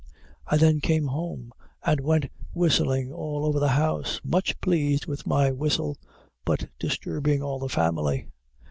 I 0.47 0.57
then 0.57 0.79
came 0.81 1.05
home, 1.05 1.53
and 1.85 1.99
went 2.01 2.31
whistling 2.53 3.13
all 3.13 3.45
over 3.45 3.59
the 3.59 3.67
house, 3.67 4.19
much 4.23 4.59
pleased 4.59 5.05
with 5.05 5.27
my 5.27 5.51
whistle, 5.51 5.95
but 6.43 6.69
disturbing 6.79 7.43
all 7.43 7.59
the 7.59 7.69
family. 7.69 8.25